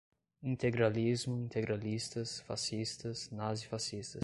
[0.51, 4.19] Integralismo, integralistas, fascistas, nazifascistas